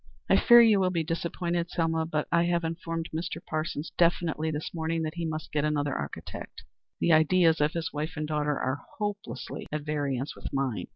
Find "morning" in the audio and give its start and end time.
4.73-5.03